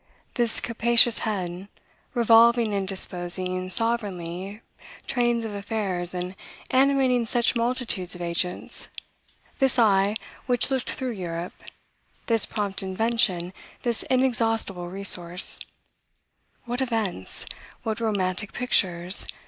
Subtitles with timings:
[0.33, 1.67] This capacious head,
[2.15, 4.61] revolving and disposing sovereignly
[5.05, 6.35] trains of affairs, and
[6.71, 8.89] animating such multitudes of agents;
[9.59, 10.15] this eye,
[10.47, 11.53] which looked through Europe;
[12.25, 13.53] this prompt invention;
[13.83, 15.59] this inexhaustible resource;
[16.65, 17.45] what events!
[17.83, 19.27] what romantic pictures!